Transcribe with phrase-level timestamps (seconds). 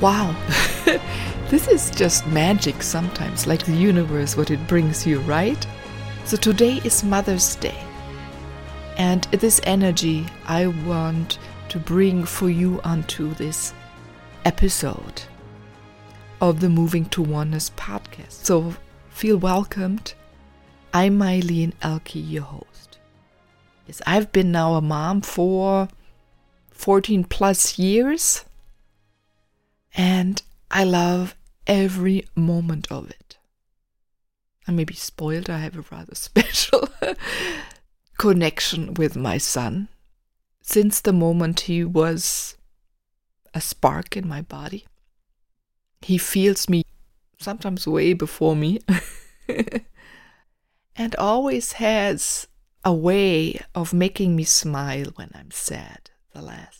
[0.00, 0.34] Wow.
[1.50, 5.66] this is just magic sometimes, like the universe, what it brings you, right?
[6.24, 7.78] So today is Mother's Day.
[8.96, 13.74] And this energy I want to bring for you onto this
[14.46, 15.22] episode
[16.40, 18.32] of the Moving to Oneness podcast.
[18.44, 18.74] So
[19.10, 20.14] feel welcomed.
[20.94, 22.96] I'm Mylene Elke, your host.
[23.86, 25.88] Yes, I've been now a mom for
[26.70, 28.46] 14 plus years
[29.94, 31.34] and I love
[31.66, 33.38] every moment of it.
[34.66, 36.88] I may be spoiled, I have a rather special
[38.18, 39.88] connection with my son.
[40.62, 42.56] Since the moment he was
[43.52, 44.86] a spark in my body,
[46.02, 46.84] he feels me
[47.38, 48.80] sometimes way before me
[50.96, 52.46] and always has
[52.84, 56.79] a way of making me smile when I'm sad the last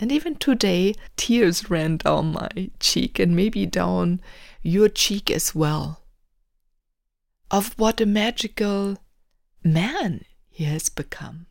[0.00, 4.22] And even today, tears ran down my cheek and maybe down
[4.62, 6.02] your cheek as well.
[7.50, 8.96] Of what a magical
[9.62, 11.46] man he has become,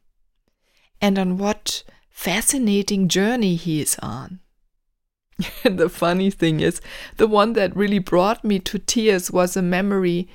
[0.99, 4.39] and on what fascinating journey he is on.
[5.63, 6.81] And the funny thing is,
[7.17, 10.27] the one that really brought me to tears was a memory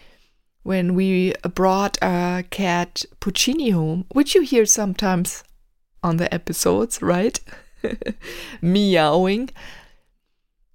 [0.62, 5.43] when we brought our cat Puccini home, which you hear sometimes
[6.03, 7.41] on the episodes, right?
[8.62, 9.50] meowing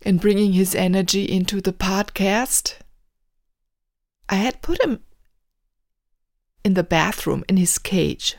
[0.02, 2.76] and bringing his energy into the podcast.
[4.28, 5.02] I had put him
[6.64, 8.36] in the bathroom in his cage.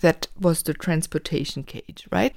[0.00, 2.34] That was the transportation cage, right?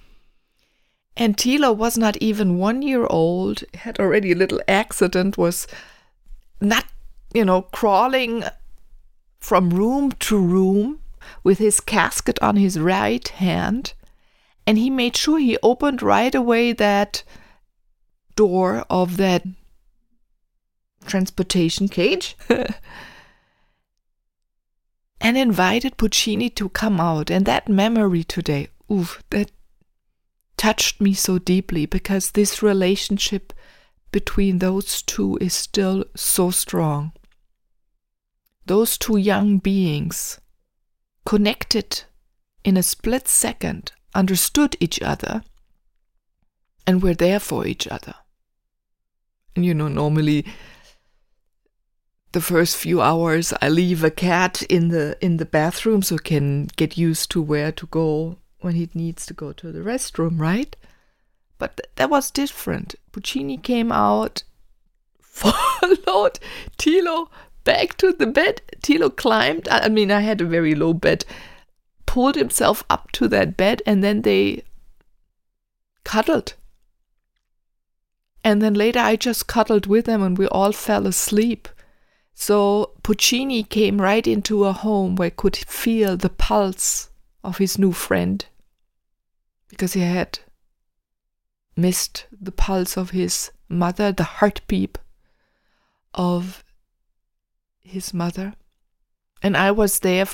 [1.16, 5.68] And Tilo was not even one year old, had already a little accident, was
[6.62, 6.86] not,
[7.34, 8.44] you know, crawling
[9.40, 11.00] from room to room
[11.44, 13.94] with his casket on his right hand
[14.68, 17.24] and he made sure he opened right away that
[18.36, 19.44] door of that
[21.06, 22.36] transportation cage
[25.22, 27.32] and invited Puccini to come out.
[27.32, 29.52] And that memory today, oof, that
[30.58, 33.54] touched me so deeply because this relationship
[34.12, 37.14] between those two is still so strong.
[38.66, 40.42] Those two young beings
[41.26, 42.04] connected
[42.66, 45.44] in a split second understood each other
[46.86, 48.16] and were there for each other.
[49.56, 50.46] And you know, normally
[52.32, 56.68] the first few hours I leave a cat in the in the bathroom so can
[56.76, 60.76] get used to where to go when he needs to go to the restroom, right?
[61.58, 62.96] But th- that was different.
[63.12, 64.44] Puccini came out,
[65.22, 66.40] followed
[66.78, 67.30] Tilo
[67.64, 68.62] back to the bed.
[68.82, 69.68] Tilo climbed.
[69.70, 71.26] I mean, I had a very low bed
[72.08, 74.64] pulled himself up to that bed and then they
[76.04, 76.56] cuddled.
[78.44, 81.68] And then later I just cuddled with them and we all fell asleep.
[82.34, 87.10] So Puccini came right into a home where he could feel the pulse
[87.44, 88.46] of his new friend
[89.68, 90.40] because he had
[91.76, 94.98] missed the pulse of his mother, the heartbeat
[96.14, 96.64] of
[97.82, 98.54] his mother.
[99.44, 100.28] And I was there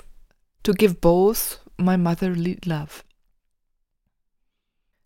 [0.63, 3.03] to give both my motherly love.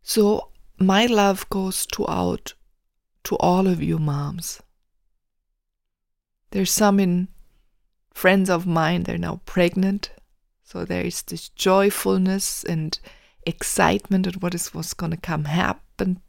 [0.02, 2.54] So my love goes to out
[3.24, 4.62] to all of you moms.
[6.52, 7.28] There's some in
[8.14, 10.12] friends of mine, they're now pregnant.
[10.64, 12.98] So there is this joyfulness and
[13.46, 16.22] excitement at what is what's gonna come happen.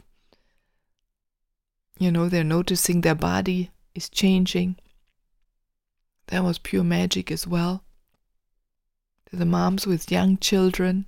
[1.99, 4.77] You know, they're noticing their body is changing.
[6.29, 7.83] That was pure magic as well
[9.33, 11.07] the moms with young children.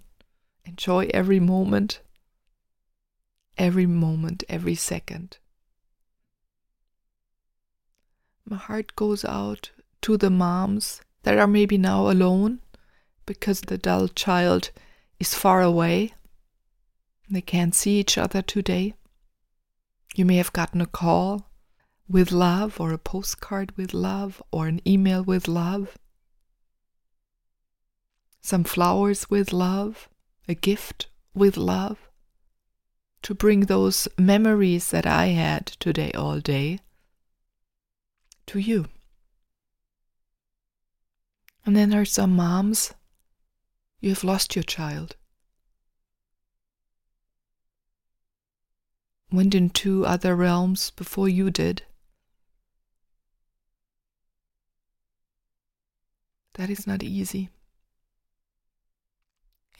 [0.64, 2.00] Enjoy every moment,
[3.56, 5.38] every moment, every second.
[8.44, 9.70] My heart goes out
[10.02, 12.60] to the moms that are maybe now alone
[13.26, 14.70] because the dull child
[15.18, 16.14] is far away.
[17.30, 18.94] They can't see each other today.
[20.16, 21.46] You may have gotten a call
[22.08, 25.96] with love, or a postcard with love, or an email with love,
[28.40, 30.08] some flowers with love,
[30.48, 31.98] a gift with love,
[33.22, 36.80] to bring those memories that I had today all day
[38.46, 38.86] to you.
[41.66, 42.94] And then there are some moms,
[44.00, 45.16] you have lost your child.
[49.30, 51.82] Went into other realms before you did.
[56.54, 57.50] That is not easy.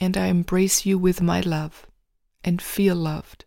[0.01, 1.87] And I embrace you with my love
[2.43, 3.45] and feel loved.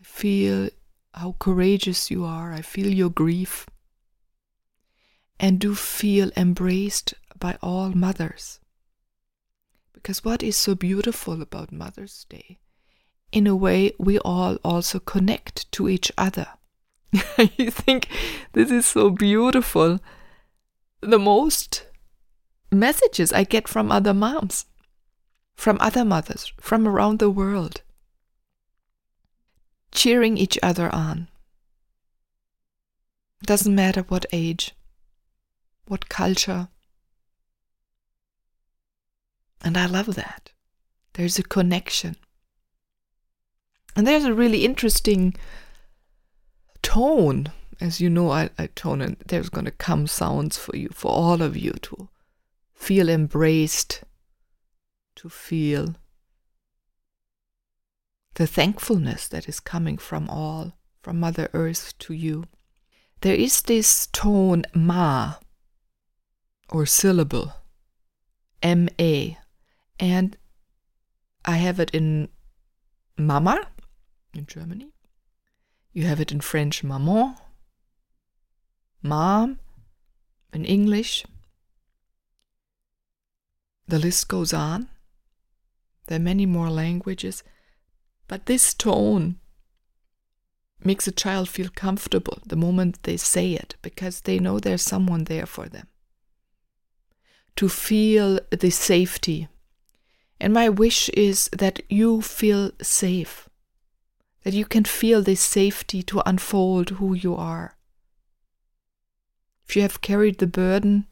[0.00, 0.70] I feel
[1.14, 2.52] how courageous you are.
[2.52, 3.66] I feel your grief.
[5.38, 8.58] And do feel embraced by all mothers.
[9.92, 12.58] Because what is so beautiful about Mother's Day?
[13.30, 16.46] In a way, we all also connect to each other.
[17.56, 18.08] you think
[18.52, 20.00] this is so beautiful.
[21.00, 21.84] The most
[22.70, 24.66] messages I get from other moms,
[25.54, 27.82] from other mothers, from around the world,
[29.92, 31.28] cheering each other on.
[33.42, 34.74] Doesn't matter what age,
[35.86, 36.68] what culture.
[39.62, 40.52] And I love that.
[41.14, 42.16] There's a connection.
[43.96, 45.34] And there's a really interesting
[46.82, 47.50] tone.
[47.80, 51.10] As you know, I, I tone and there's going to come sounds for you, for
[51.10, 52.08] all of you to
[52.78, 54.04] feel embraced,
[55.16, 55.96] to feel
[58.34, 62.44] the thankfulness that is coming from all, from Mother Earth to you.
[63.20, 65.34] There is this tone ma
[66.70, 67.52] or syllable,
[68.62, 69.36] M A,
[69.98, 70.36] and
[71.44, 72.28] I have it in
[73.16, 73.66] Mama
[74.32, 74.92] in Germany.
[75.92, 77.34] You have it in French, maman,
[79.02, 79.58] mom,
[80.52, 81.24] in English.
[83.88, 84.88] The list goes on.
[86.06, 87.42] There are many more languages,
[88.28, 89.36] but this tone
[90.84, 95.24] makes a child feel comfortable the moment they say it because they know there's someone
[95.24, 95.88] there for them.
[97.56, 99.48] To feel the safety.
[100.38, 103.48] And my wish is that you feel safe,
[104.44, 107.76] that you can feel this safety to unfold who you are.
[109.66, 111.06] If you have carried the burden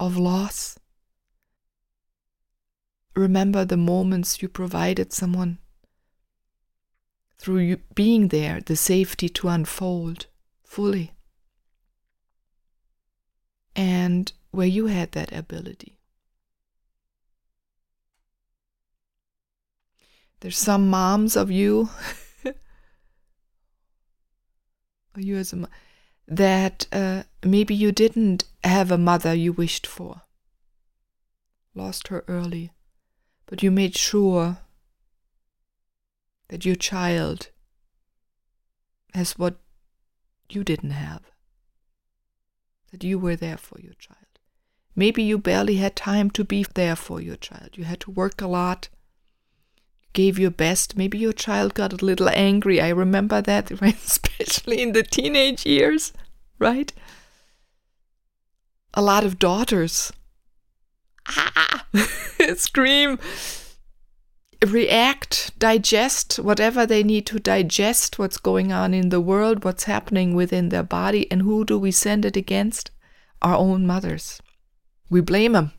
[0.00, 0.78] of loss,
[3.14, 5.58] remember the moments you provided someone
[7.38, 10.26] through being there, the safety to unfold
[10.64, 11.12] fully.
[13.74, 15.98] And where you had that ability.
[20.40, 21.88] There's some moms of you,
[22.44, 22.54] or
[25.16, 25.68] you as a
[26.28, 30.22] that uh, maybe you didn't have a mother you wished for,
[31.74, 32.72] lost her early
[33.52, 34.56] but you made sure
[36.48, 37.50] that your child
[39.12, 39.56] has what
[40.48, 41.20] you didn't have,
[42.90, 44.38] that you were there for your child.
[44.96, 47.76] Maybe you barely had time to be there for your child.
[47.76, 48.88] You had to work a lot,
[50.14, 50.96] gave your best.
[50.96, 52.80] Maybe your child got a little angry.
[52.80, 56.14] I remember that, especially in the teenage years,
[56.58, 56.90] right?
[58.94, 60.10] A lot of daughters
[62.56, 63.18] scream,
[64.66, 70.34] react, digest whatever they need to digest what's going on in the world, what's happening
[70.34, 72.90] within their body, and who do we send it against?
[73.40, 74.40] Our own mothers.
[75.10, 75.72] We blame them.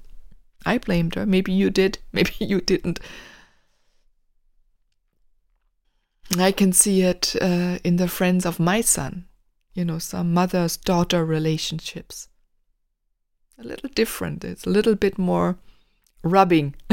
[0.66, 1.26] I blamed her.
[1.26, 2.00] Maybe you did.
[2.12, 3.00] Maybe you didn't.
[6.38, 9.26] I can see it uh, in the friends of my son,
[9.74, 12.28] you know, some mother's daughter relationships
[13.58, 14.44] a little different.
[14.44, 15.58] It's a little bit more
[16.24, 16.76] rubbing.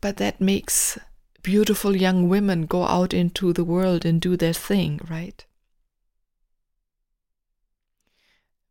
[0.00, 0.98] but that makes
[1.42, 5.44] beautiful young women go out into the world and do their thing, right?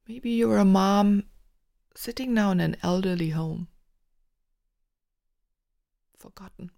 [0.07, 1.23] Maybe you're a mom
[1.95, 3.69] sitting now in an elderly home,
[6.17, 6.71] forgotten.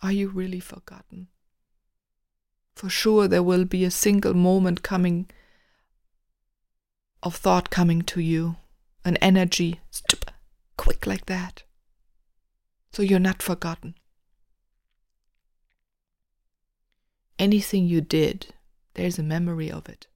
[0.00, 1.28] Are you really forgotten?
[2.78, 5.28] For sure there will be a single moment coming
[7.24, 8.54] of thought coming to you,
[9.04, 9.80] an energy,
[10.76, 11.64] quick like that.
[12.92, 13.96] So you're not forgotten.
[17.36, 18.54] Anything you did,
[18.94, 20.06] there's a memory of it.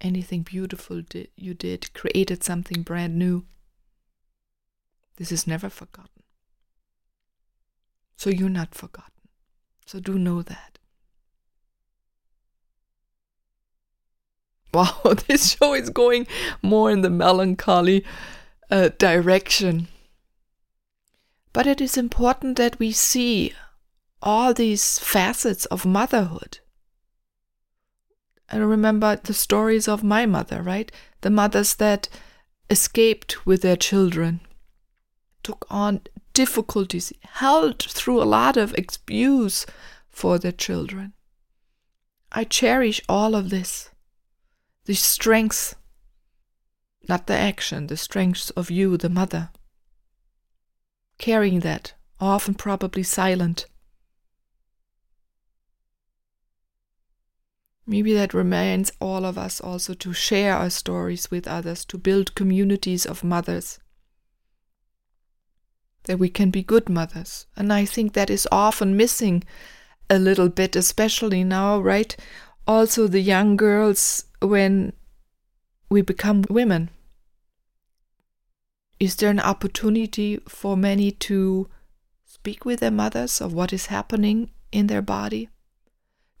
[0.00, 1.02] anything beautiful
[1.36, 3.44] you did, created something brand new.
[5.16, 6.22] This is never forgotten.
[8.16, 9.15] So you're not forgotten.
[9.86, 10.78] So do know that.
[14.74, 16.26] Wow, this show is going
[16.60, 18.04] more in the melancholy
[18.70, 19.88] uh, direction.
[21.54, 23.54] But it is important that we see
[24.20, 26.58] all these facets of motherhood.
[28.50, 30.92] I remember the stories of my mother, right?
[31.22, 32.08] The mothers that
[32.68, 34.40] escaped with their children,
[35.42, 36.02] took on
[36.36, 39.64] difficulties, held through a lot of abuse
[40.10, 41.14] for their children.
[42.30, 43.88] I cherish all of this.
[44.84, 45.76] The strength,
[47.08, 49.48] not the action, the strength of you, the mother.
[51.16, 53.64] Carrying that, often probably silent.
[57.86, 62.34] Maybe that reminds all of us also to share our stories with others, to build
[62.34, 63.78] communities of mothers
[66.06, 67.46] that we can be good mothers.
[67.56, 69.44] And I think that is often missing
[70.08, 72.16] a little bit, especially now, right?
[72.66, 74.92] Also, the young girls, when
[75.88, 76.90] we become women,
[78.98, 81.68] is there an opportunity for many to
[82.24, 85.48] speak with their mothers of what is happening in their body?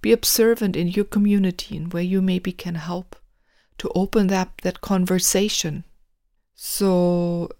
[0.00, 3.16] Be observant in your community and where you maybe can help
[3.78, 5.84] to open up that conversation.
[6.54, 7.50] So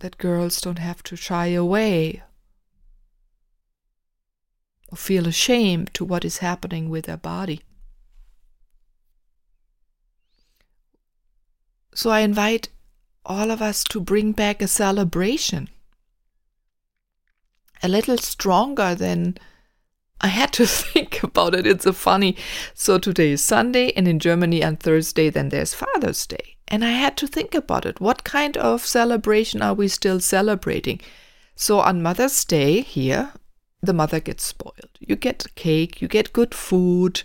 [0.00, 2.22] that girls don't have to shy away
[4.88, 7.60] or feel ashamed to what is happening with their body.
[11.94, 12.68] So I invite
[13.24, 15.68] all of us to bring back a celebration,
[17.82, 19.36] a little stronger than
[20.20, 21.66] I had to think about it.
[21.66, 22.36] It's a funny.
[22.74, 26.49] So today is Sunday, and in Germany on Thursday, then there's Father's Day.
[26.70, 28.00] And I had to think about it.
[28.00, 31.00] What kind of celebration are we still celebrating?
[31.56, 33.32] So on Mother's Day here,
[33.82, 34.90] the mother gets spoiled.
[35.00, 37.22] You get cake, you get good food,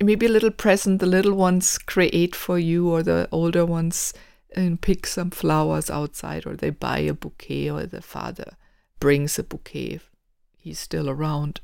[0.00, 4.14] maybe a little present the little ones create for you, or the older ones
[4.54, 8.56] and pick some flowers outside, or they buy a bouquet, or the father
[8.98, 10.10] brings a bouquet if
[10.58, 11.60] he's still around.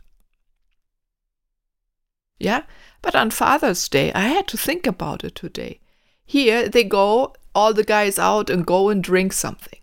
[2.39, 2.65] Yeah,
[3.01, 5.79] but on Father's Day, I had to think about it today.
[6.33, 9.81] Here they go, all the guys out and go and drink something.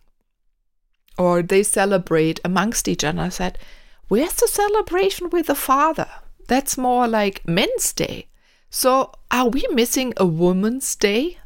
[1.16, 3.22] Or they celebrate amongst each other.
[3.22, 3.60] I said,
[4.08, 6.10] Where's the celebration with the father?
[6.48, 8.30] That's more like Men's Day.
[8.72, 11.38] So are we missing a Woman's Day?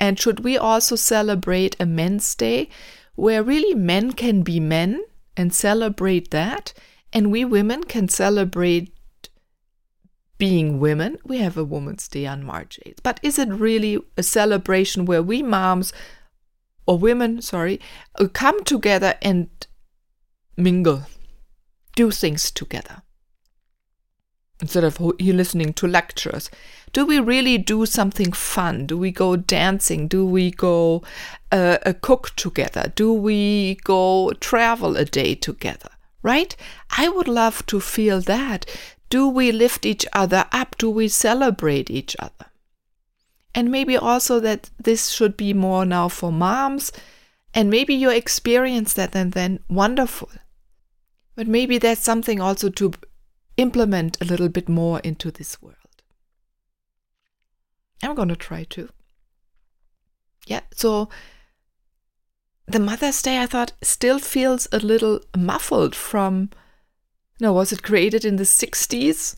[0.00, 2.68] And should we also celebrate a Men's Day
[3.14, 5.04] where really men can be men
[5.36, 6.72] and celebrate that?
[7.12, 8.92] And we women can celebrate
[10.38, 12.98] being women, we have a Women's Day on March 8th.
[13.02, 15.92] But is it really a celebration where we moms
[16.86, 17.80] or women, sorry,
[18.20, 19.48] uh, come together and
[20.56, 21.02] mingle,
[21.94, 23.02] do things together?
[24.60, 26.50] Instead of listening to lectures,
[26.92, 28.86] do we really do something fun?
[28.86, 30.08] Do we go dancing?
[30.08, 31.02] Do we go
[31.52, 32.90] uh, cook together?
[32.94, 35.90] Do we go travel a day together?
[36.22, 36.56] Right?
[36.96, 38.64] I would love to feel that
[39.08, 40.76] do we lift each other up?
[40.78, 42.46] Do we celebrate each other?
[43.54, 46.92] And maybe also that this should be more now for moms,
[47.54, 50.30] and maybe you experience that and then wonderful.
[51.34, 52.92] But maybe that's something also to
[53.56, 55.76] implement a little bit more into this world.
[58.02, 58.90] I'm going to try to.
[60.46, 61.08] Yeah, so
[62.66, 66.50] the Mother's Day, I thought, still feels a little muffled from
[67.40, 69.36] no, was it created in the 60s?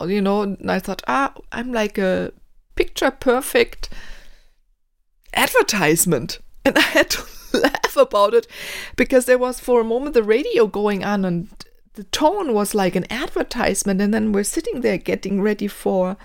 [0.00, 2.32] You know, and I thought, ah, I'm like a
[2.76, 3.88] picture perfect
[5.34, 6.38] advertisement.
[6.64, 7.24] And I had to
[7.58, 8.46] laugh about it
[8.96, 11.48] because there was for a moment the radio going on and
[11.94, 14.00] the tone was like an advertisement.
[14.00, 16.16] And then we're sitting there getting ready for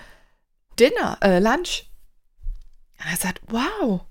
[0.76, 1.88] dinner, uh, lunch.
[3.00, 4.06] And I said, wow.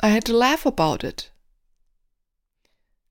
[0.00, 1.30] I had to laugh about it.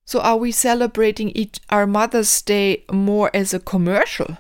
[0.08, 4.38] So are we celebrating each, our Mother's Day more as a commercial?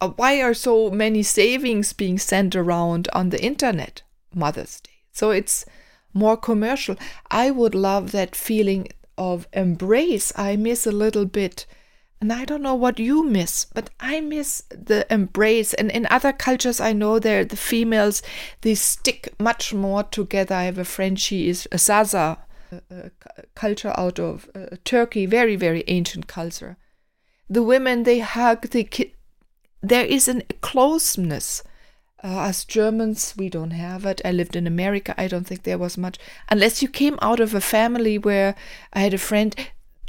[0.00, 4.02] Uh, why are so many savings being sent around on the internet
[4.34, 4.90] Mother's Day?
[5.12, 5.64] So it's
[6.12, 6.96] more commercial.
[7.30, 10.32] I would love that feeling of embrace.
[10.34, 11.64] I miss a little bit.
[12.20, 15.74] And I don't know what you miss, but I miss the embrace.
[15.74, 18.20] And in other cultures, I know there the females
[18.62, 20.56] they stick much more together.
[20.56, 22.38] I have a friend; she is a Zaza
[23.54, 26.76] culture out of uh, Turkey, very, very ancient culture.
[27.48, 29.14] The women, they hug, they ki-
[29.82, 31.62] there is a closeness
[32.24, 34.20] Uh, as Germans, we don't have it.
[34.24, 35.14] I lived in America.
[35.18, 36.18] I don't think there was much.
[36.48, 38.54] Unless you came out of a family where
[38.92, 39.54] I had a friend,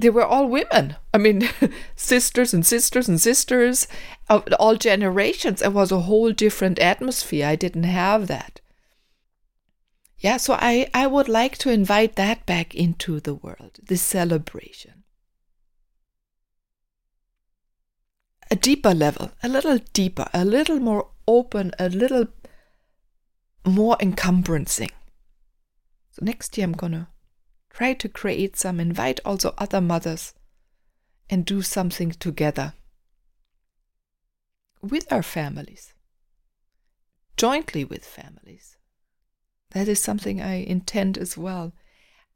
[0.01, 0.95] they were all women.
[1.13, 1.50] I mean,
[1.95, 3.88] sisters and sisters and sisters
[4.29, 5.62] of all generations.
[5.62, 7.45] It was a whole different atmosphere.
[7.45, 8.62] I didn't have that.
[10.19, 15.03] Yeah, so I, I would like to invite that back into the world, this celebration.
[18.50, 22.27] A deeper level, a little deeper, a little more open, a little
[23.65, 24.88] more encumbrances.
[26.12, 27.09] So next year I'm gonna
[27.69, 30.33] try to create some, invite also other mothers
[31.29, 32.74] and do something together
[34.81, 35.93] with our families,
[37.36, 38.76] jointly with families.
[39.71, 41.74] That is something I intend as well.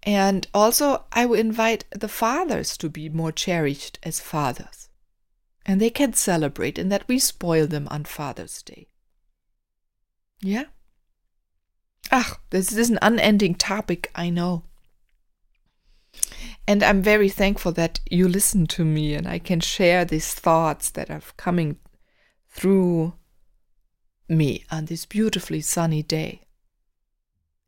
[0.03, 4.89] And also, I will invite the fathers to be more cherished as fathers.
[5.65, 8.87] And they can celebrate, and that we spoil them on Father's Day.
[10.41, 10.65] Yeah?
[12.11, 14.63] Ah, this is an unending topic, I know.
[16.67, 20.89] And I'm very thankful that you listen to me and I can share these thoughts
[20.91, 21.77] that are coming
[22.49, 23.13] through
[24.27, 26.41] me on this beautifully sunny day.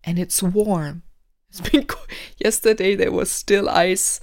[0.03, 1.03] And it's warm.
[1.49, 1.87] It's been
[2.37, 4.19] yesterday there was still ice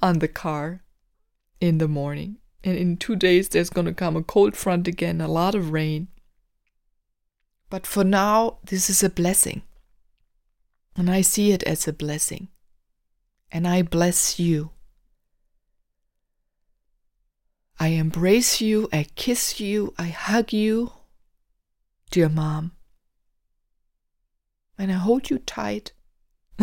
[0.00, 0.82] on the car
[1.60, 2.38] in the morning.
[2.64, 5.70] And in 2 days there's going to come a cold front again, a lot of
[5.70, 6.08] rain.
[7.70, 9.62] But for now this is a blessing.
[10.96, 12.48] And I see it as a blessing
[13.50, 14.70] and I bless you.
[17.80, 20.92] I embrace you, I kiss you, I hug you,
[22.10, 22.72] dear mom.
[24.78, 25.92] And I hold you tight.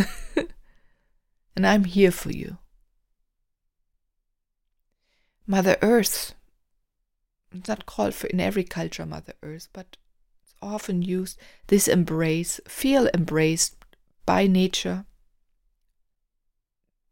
[1.55, 2.57] and I'm here for you.
[5.45, 6.33] Mother Earth,
[7.51, 9.97] it's not called for in every culture Mother Earth, but
[10.43, 11.37] it's often used
[11.67, 13.75] this embrace, feel embraced
[14.25, 15.05] by nature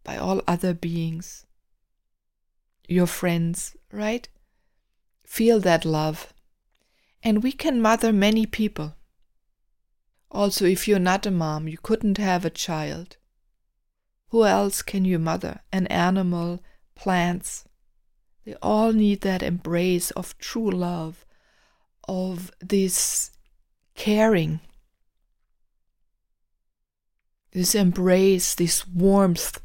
[0.03, 1.45] by all other beings,
[2.87, 4.27] your friends, right?
[5.25, 6.33] Feel that love.
[7.23, 8.95] And we can mother many people.
[10.33, 13.17] Also, if you're not a mom, you couldn't have a child.
[14.29, 15.61] Who else can you mother?
[15.71, 16.63] An animal,
[16.95, 17.65] plants.
[18.43, 21.25] They all need that embrace of true love,
[22.07, 23.31] of this
[23.95, 24.59] caring,
[27.51, 29.61] this embrace, this warmth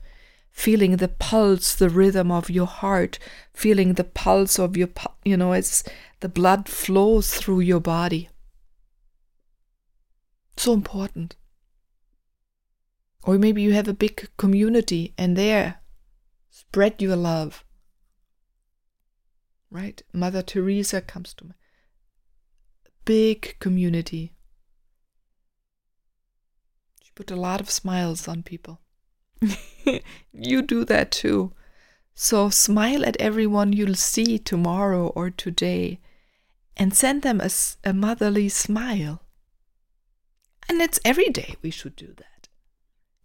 [0.59, 3.17] feeling the pulse, the rhythm of your heart,
[3.55, 4.89] feeling the pulse of your,
[5.25, 5.85] you know, as
[6.19, 8.29] the blood flows through your body.
[10.59, 11.37] So important.
[13.23, 15.83] Or maybe you have a big community and there
[16.51, 17.65] spread your love.
[19.71, 20.03] Right?
[20.13, 21.53] Mother Teresa comes to me.
[23.05, 24.33] Big community.
[27.05, 28.81] She put a lot of smiles on people.
[30.33, 31.53] you do that too.
[32.17, 36.01] So smile at everyone you'll see tomorrow or today
[36.77, 37.51] and send them a,
[37.85, 39.23] a motherly smile.
[40.69, 42.49] And it's every day we should do that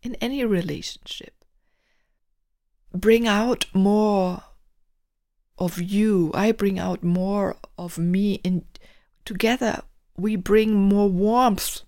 [0.01, 1.43] in any relationship.
[2.93, 4.43] Bring out more
[5.57, 6.31] of you.
[6.33, 8.63] I bring out more of me, and
[9.25, 9.81] together
[10.15, 11.81] we bring more warmth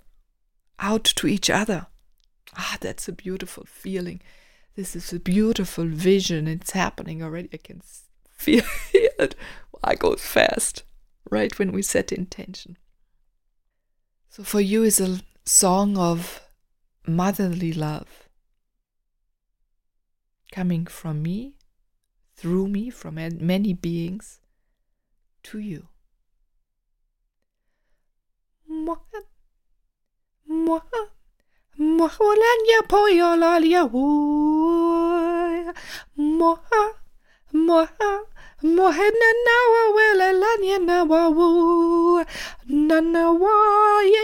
[0.80, 1.88] out to each other.
[2.58, 4.22] Ah, that's a beautiful feeling.
[4.76, 6.48] This is a beautiful vision.
[6.48, 7.50] It's happening already.
[7.54, 7.82] I can
[8.30, 9.36] feel it.
[9.84, 10.84] I go fast,
[11.30, 12.78] right when we set intention.
[14.30, 16.42] So for you is a song of
[17.06, 18.28] motherly love
[20.52, 21.56] coming from me,
[22.36, 24.40] through me, from many beings
[25.44, 25.88] to you.
[31.78, 35.72] Moholanya poyolalia woy.
[38.64, 42.24] Mohena nawa wela lanya nawa woo.
[42.68, 43.52] Nana wa
[44.04, 44.24] ya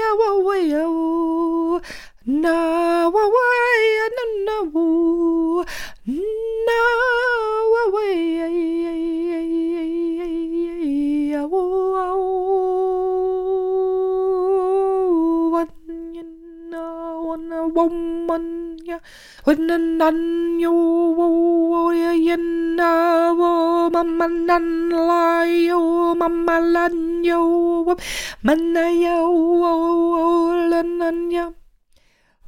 [0.00, 1.80] ya wa we wa ya woo.
[2.24, 2.54] Na
[3.12, 3.46] wa wa
[3.96, 5.64] ya na na woo.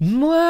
[0.03, 0.43] Moi.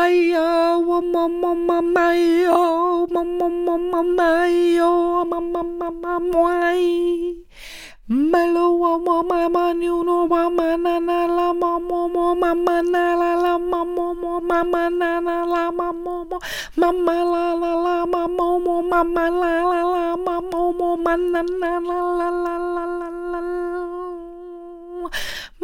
[8.08, 12.34] Mellow wa wa ma ma nu no wa ma na na la ma mo mo
[12.34, 16.26] ma ma na la la ma mo mo ma ma na na la ma mo
[16.26, 16.38] mo
[16.76, 20.72] ma ma la la la ma mo mo ma ma la la la ma mo
[20.78, 24.11] mo ma na na la la la la la la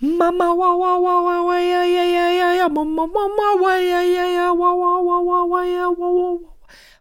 [0.01, 4.03] Mama wa wa wa wa wa ya ya ya ya ya mama mama wa ya
[4.03, 6.39] ya ya wa wa wa wa ya wa wa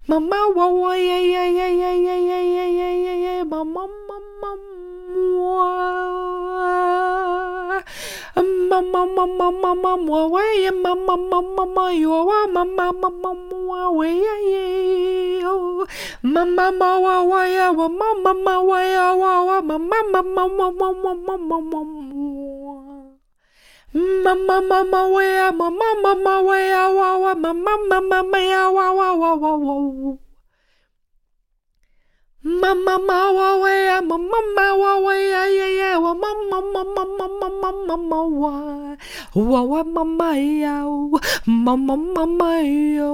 [0.07, 4.51] Mama wa wa ya ya ya ya ya ya ya ya ya ya mama mama
[5.41, 5.69] wa
[8.35, 13.35] Mama mama mama wa wa ya mama mama ma yo wa mama mama
[16.23, 18.83] Mama ma ma, ma, ma, wa wa ya wa mama ma ma, ma, ma, wa
[18.83, 21.85] ya wa wa mama mama mama mama mama
[23.95, 30.24] Mama mama wea mama mama wa mama mama mea wa wa wa wa wa
[32.45, 37.73] Mama ma wa wea mama ma wa wea ya ya wa mama mama mama mama
[37.89, 38.53] mama wa
[39.33, 40.85] wa wa mama ya
[41.47, 43.09] mama mama ya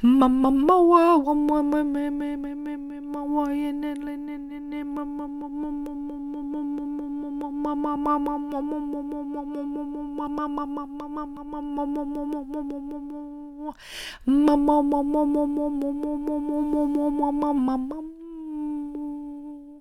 [0.00, 4.36] mama ma wa mama me me me me me ma wa ya ne ne ne
[4.40, 6.16] ne ne mama mama mama
[17.52, 18.16] mama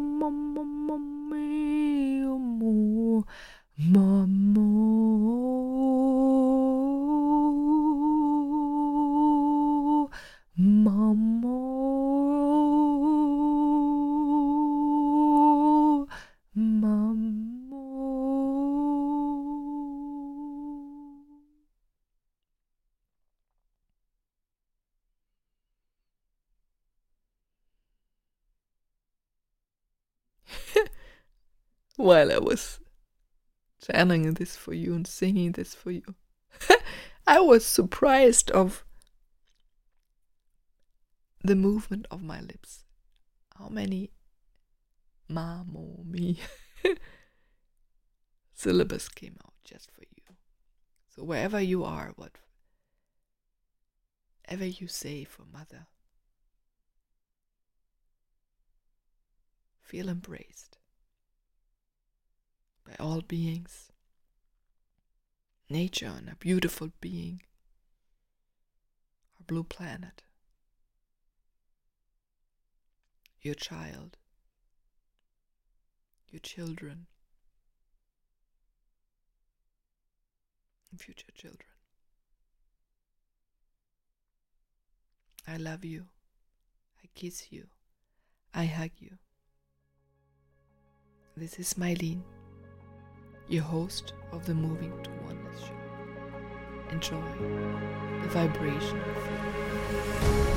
[0.00, 0.96] mamma
[1.28, 3.24] mia, mamma
[32.12, 32.78] while I was
[33.80, 36.14] channeling this for you and singing this for you,
[37.26, 38.84] I was surprised of
[41.42, 42.84] the movement of my lips.
[43.58, 44.10] How many
[45.26, 46.38] ma, mo, mi
[48.52, 50.36] syllables came out just for you.
[51.08, 52.12] So wherever you are,
[54.44, 55.86] whatever you say for mother,
[59.80, 60.76] feel embraced
[62.92, 63.90] by all beings.
[65.68, 67.40] Nature and a beautiful being,
[69.38, 70.22] our blue planet,
[73.40, 74.18] your child,
[76.30, 77.06] your children,
[80.90, 81.70] and future children.
[85.48, 86.06] I love you.
[87.02, 87.68] I kiss you.
[88.52, 89.16] I hug you.
[91.34, 92.22] This is Mylene,
[93.48, 96.90] your host of the Moving to Oneness show.
[96.90, 97.22] Enjoy
[98.22, 100.51] the vibration of.